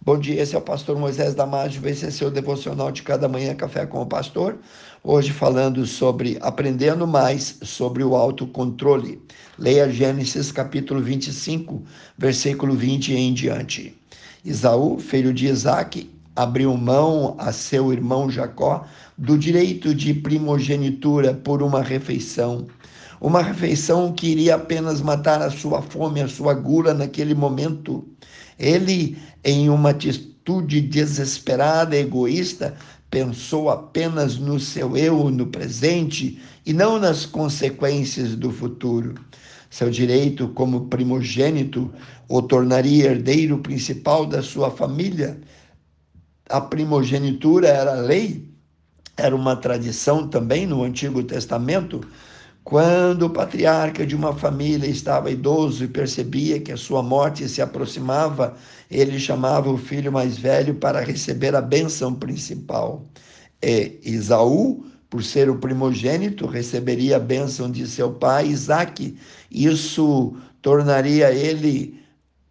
[0.00, 3.54] Bom dia, esse é o pastor Moisés Damásio, esse é seu devocional de cada manhã,
[3.54, 4.56] Café com o Pastor.
[5.02, 9.20] Hoje falando sobre aprendendo mais sobre o autocontrole.
[9.58, 11.82] Leia Gênesis capítulo 25,
[12.16, 14.00] versículo 20 em diante.
[14.44, 18.86] Isaú, filho de Isaac, abriu mão a seu irmão Jacó
[19.18, 22.66] do direito de primogenitura por uma refeição.
[23.20, 28.06] Uma refeição que iria apenas matar a sua fome, a sua gula naquele momento.
[28.58, 32.76] Ele, em uma atitude desesperada, egoísta,
[33.10, 39.14] pensou apenas no seu eu, no presente, e não nas consequências do futuro.
[39.70, 41.92] Seu direito como primogênito
[42.28, 45.40] o tornaria herdeiro principal da sua família.
[46.48, 48.48] A primogenitura era lei,
[49.16, 52.00] era uma tradição também no Antigo Testamento
[52.64, 57.62] quando o patriarca de uma família estava idoso e percebia que a sua morte se
[57.62, 58.56] aproximava,
[58.90, 63.04] ele chamava o filho mais velho para receber a bênção principal.
[63.62, 69.16] E Isaú, por ser o primogênito, receberia a bênção de seu pai Isaque.
[69.50, 71.98] Isso tornaria ele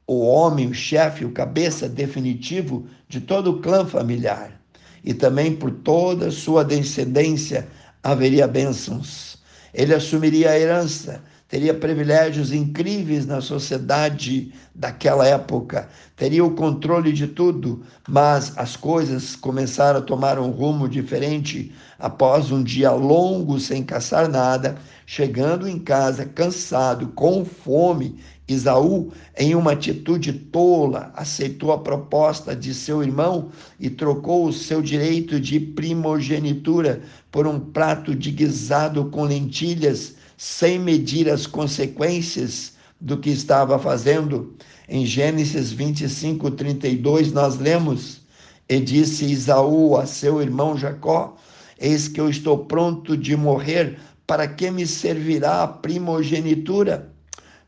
[0.07, 4.59] o homem, o chefe, o cabeça definitivo de todo o clã familiar.
[5.03, 7.67] E também por toda sua descendência
[8.01, 9.36] haveria bênçãos
[9.73, 17.27] ele assumiria a herança, teria privilégios incríveis na sociedade daquela época, teria o controle de
[17.27, 23.83] tudo, mas as coisas começaram a tomar um rumo diferente após um dia longo sem
[23.83, 28.19] caçar nada, chegando em casa cansado, com fome.
[28.49, 34.81] Isaú, em uma atitude tola, aceitou a proposta de seu irmão e trocou o seu
[34.81, 43.17] direito de primogenitura por um prato de guisado com lentilhas, sem medir as consequências do
[43.17, 44.55] que estava fazendo.
[44.87, 48.21] Em Gênesis 25, 32, nós lemos:
[48.69, 51.35] E disse Isaú a seu irmão Jacó:
[51.79, 57.11] Eis que eu estou pronto de morrer, para que me servirá a primogenitura?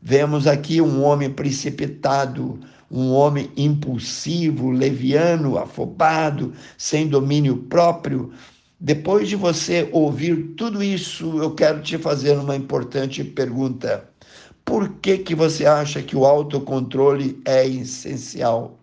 [0.00, 2.58] Vemos aqui um homem precipitado,
[2.90, 8.32] um homem impulsivo, leviano, afobado, sem domínio próprio.
[8.82, 14.08] Depois de você ouvir tudo isso, eu quero te fazer uma importante pergunta.
[14.64, 18.80] Por que, que você acha que o autocontrole é essencial?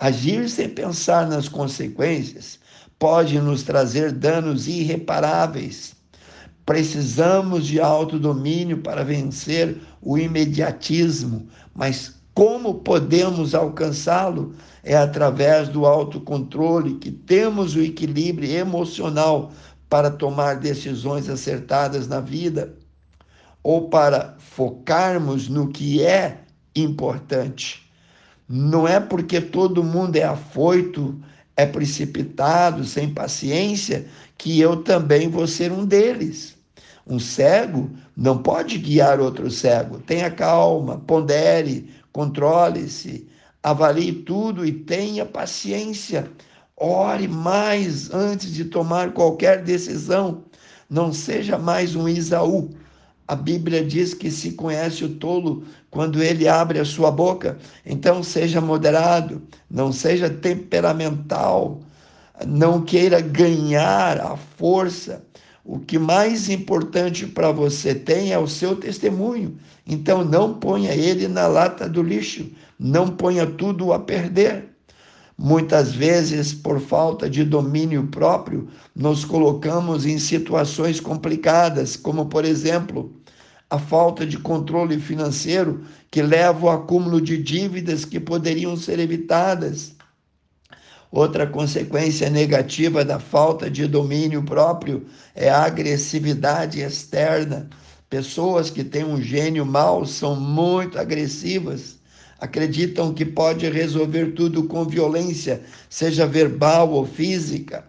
[0.00, 2.58] Agir sem pensar nas consequências
[2.98, 5.94] pode nos trazer danos irreparáveis.
[6.66, 14.54] Precisamos de autodomínio para vencer o imediatismo, mas como podemos alcançá-lo?
[14.82, 19.52] É através do autocontrole que temos o equilíbrio emocional
[19.90, 22.74] para tomar decisões acertadas na vida
[23.62, 26.38] ou para focarmos no que é
[26.74, 27.86] importante.
[28.48, 31.20] Não é porque todo mundo é afoito,
[31.54, 34.06] é precipitado, sem paciência,
[34.38, 36.56] que eu também vou ser um deles.
[37.06, 39.98] Um cego não pode guiar outro cego.
[39.98, 43.28] Tenha calma, pondere, controle-se,
[43.62, 46.30] avalie tudo e tenha paciência.
[46.76, 50.44] Ore mais antes de tomar qualquer decisão.
[50.88, 52.70] Não seja mais um Isaú.
[53.28, 57.58] A Bíblia diz que se conhece o tolo quando ele abre a sua boca.
[57.86, 61.80] Então seja moderado, não seja temperamental,
[62.46, 65.24] não queira ganhar a força
[65.64, 69.58] o que mais importante para você tem é o seu testemunho.
[69.86, 74.70] Então não ponha ele na lata do lixo, não ponha tudo a perder.
[75.36, 83.14] Muitas vezes, por falta de domínio próprio, nos colocamos em situações complicadas, como, por exemplo,
[83.70, 89.94] a falta de controle financeiro que leva ao acúmulo de dívidas que poderiam ser evitadas
[91.10, 97.68] Outra consequência negativa da falta de domínio próprio é a agressividade externa.
[98.08, 101.98] Pessoas que têm um gênio mau são muito agressivas,
[102.38, 107.84] acreditam que pode resolver tudo com violência, seja verbal ou física.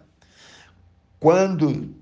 [1.20, 1.94] Quando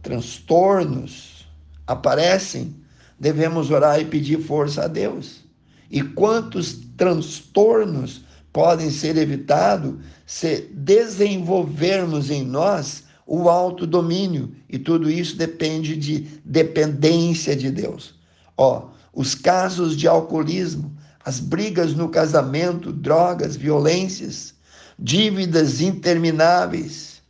[0.00, 1.48] transtornos
[1.86, 2.76] aparecem,
[3.18, 5.42] devemos orar e pedir força a Deus.
[5.90, 9.94] E quantos transtornos podem ser evitados
[10.26, 14.54] se desenvolvermos em nós o autodomínio.
[14.68, 18.14] E tudo isso depende de dependência de Deus.
[18.56, 20.94] Ó, os casos de alcoolismo,
[21.24, 24.54] as brigas no casamento, drogas, violências,
[24.98, 27.22] dívidas intermináveis.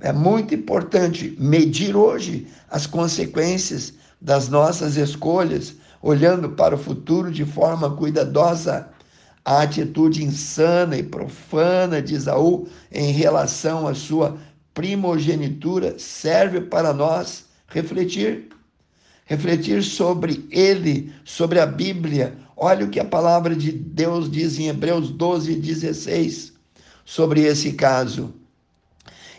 [0.00, 7.44] É muito importante medir hoje as consequências das nossas escolhas, olhando para o futuro de
[7.44, 8.88] forma cuidadosa
[9.48, 14.36] a atitude insana e profana de Esaú em relação à sua
[14.74, 18.48] primogenitura serve para nós refletir.
[19.24, 22.36] Refletir sobre ele, sobre a Bíblia.
[22.54, 26.52] Olha o que a palavra de Deus diz em Hebreus 12, 16
[27.02, 28.34] sobre esse caso.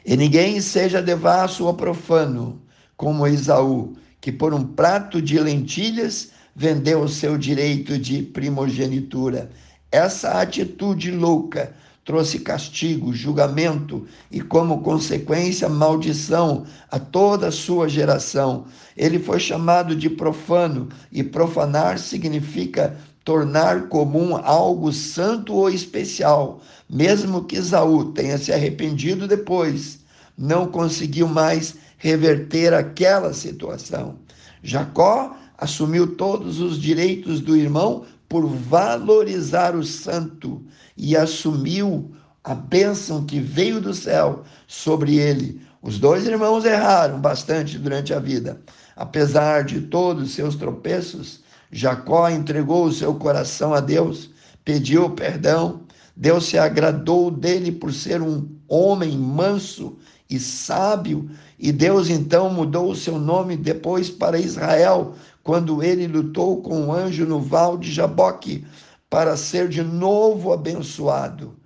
[0.04, 2.60] E ninguém seja devasso ou profano,
[2.98, 9.52] como Esaú, que por um prato de lentilhas vendeu o seu direito de primogenitura.
[9.92, 11.74] Essa atitude louca
[12.10, 18.66] trouxe castigo, julgamento e, como consequência, maldição a toda a sua geração.
[18.98, 26.62] Ele foi chamado de profano, e profanar significa tornar comum algo santo ou especial.
[26.90, 30.00] Mesmo que Esaú tenha se arrependido depois,
[30.36, 34.16] não conseguiu mais reverter aquela situação.
[34.64, 40.64] Jacó assumiu todos os direitos do irmão por valorizar o santo
[40.96, 45.62] e assumiu a bênção que veio do céu sobre ele.
[45.82, 48.62] Os dois irmãos erraram bastante durante a vida.
[48.96, 51.42] Apesar de todos os seus tropeços,
[51.72, 54.30] Jacó entregou o seu coração a Deus,
[54.64, 55.82] pediu perdão.
[56.16, 59.98] Deus se agradou dele por ser um homem manso
[60.30, 61.30] e sábio,
[61.60, 65.14] e Deus então mudou o seu nome depois para Israel,
[65.44, 68.66] quando ele lutou com o anjo no val de Jaboque,
[69.10, 71.58] para ser de novo abençoado.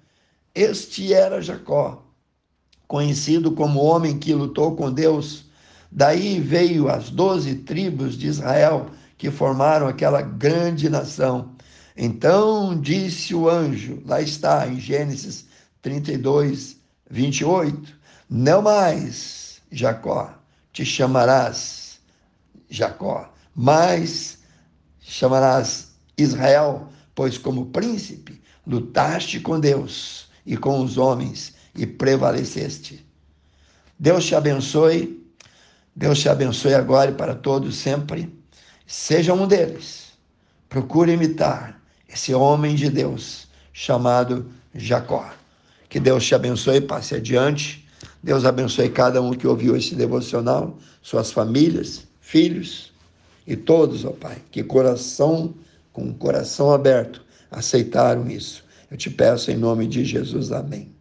[0.56, 2.04] Este era Jacó,
[2.88, 5.46] conhecido como o homem que lutou com Deus.
[5.92, 11.52] Daí veio as doze tribos de Israel que formaram aquela grande nação.
[11.96, 15.46] Então disse o anjo, lá está em Gênesis
[15.84, 16.78] 32,
[17.12, 17.94] 28,
[18.28, 19.43] não mais
[19.74, 20.32] Jacó,
[20.72, 22.00] te chamarás
[22.70, 24.38] Jacó, mas
[25.02, 33.06] chamarás Israel, pois como príncipe lutaste com Deus e com os homens e prevaleceste.
[33.98, 35.22] Deus te abençoe,
[35.96, 38.34] Deus te abençoe agora e para todos sempre.
[38.86, 40.14] Seja um deles.
[40.70, 45.32] Procure imitar esse homem de Deus chamado Jacó.
[45.90, 47.83] Que Deus te abençoe, passe adiante.
[48.22, 52.94] Deus abençoe cada um que ouviu esse devocional, suas famílias, filhos
[53.46, 55.54] e todos, ó Pai, que coração,
[55.92, 57.22] com coração aberto,
[57.52, 58.64] aceitaram isso.
[58.90, 60.93] Eu te peço em nome de Jesus, amém.